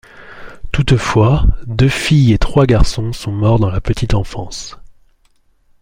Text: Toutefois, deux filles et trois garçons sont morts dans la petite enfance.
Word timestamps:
Toutefois, 0.71 1.45
deux 1.67 1.87
filles 1.87 2.33
et 2.33 2.39
trois 2.39 2.65
garçons 2.65 3.13
sont 3.13 3.31
morts 3.31 3.59
dans 3.59 3.69
la 3.69 3.81
petite 3.81 4.15
enfance. 4.15 4.75